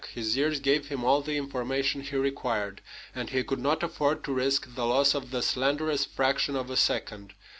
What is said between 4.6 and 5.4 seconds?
the loss of